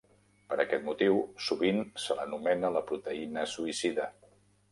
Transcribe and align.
Per 0.51 0.55
aquest 0.61 0.85
motiu, 0.85 1.19
sovint 1.49 1.83
se 2.05 2.17
l'anomena 2.19 2.73
la 2.77 2.83
proteïna 2.93 3.47
suïcida. 3.55 4.09